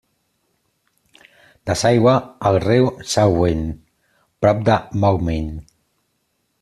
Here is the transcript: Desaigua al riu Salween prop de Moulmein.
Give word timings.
Desaigua 1.69 2.15
al 2.51 2.57
riu 2.65 2.89
Salween 3.11 3.61
prop 4.47 4.65
de 4.71 4.79
Moulmein. 5.05 5.53